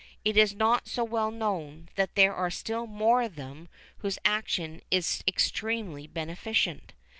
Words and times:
It 0.25 0.35
is 0.35 0.55
not 0.55 0.87
so 0.87 1.03
well 1.03 1.29
known 1.29 1.87
that 1.93 2.15
there 2.15 2.33
are 2.33 2.49
still 2.49 2.87
more 2.87 3.21
of 3.21 3.35
them 3.35 3.69
whose 3.99 4.17
action 4.25 4.81
is 4.89 5.23
extremely 5.27 6.07
beneficent. 6.07 6.93